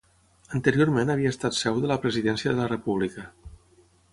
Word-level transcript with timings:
Anteriorment 0.59 1.11
havia 1.15 1.33
estat 1.35 1.57
seu 1.59 1.77
de 1.83 1.91
la 1.91 1.99
presidència 2.07 2.55
de 2.55 2.61
la 2.61 2.73
República. 2.73 3.27